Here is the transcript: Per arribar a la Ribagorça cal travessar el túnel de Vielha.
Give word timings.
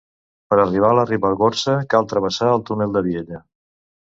Per 0.53 0.57
arribar 0.61 0.87
a 0.93 0.97
la 0.99 1.03
Ribagorça 1.09 1.75
cal 1.93 2.09
travessar 2.15 2.49
el 2.55 2.65
túnel 2.71 2.97
de 2.97 3.05
Vielha. 3.11 3.45